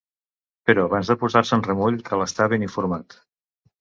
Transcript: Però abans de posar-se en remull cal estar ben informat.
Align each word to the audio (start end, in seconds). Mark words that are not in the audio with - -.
Però 0.69 0.85
abans 0.87 1.11
de 1.11 1.17
posar-se 1.23 1.53
en 1.59 1.63
remull 1.67 2.01
cal 2.11 2.25
estar 2.27 2.49
ben 2.55 2.67
informat. 2.69 3.19